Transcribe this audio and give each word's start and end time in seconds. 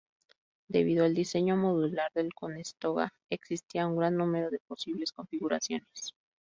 Debido 0.67 1.05
al 1.05 1.13
diseño 1.13 1.55
modular 1.55 2.09
del 2.15 2.33
Conestoga 2.33 3.13
existía 3.29 3.85
un 3.85 3.97
gran 3.97 4.17
número 4.17 4.49
de 4.49 4.57
posibles 4.67 5.11
configuraciones. 5.11 6.15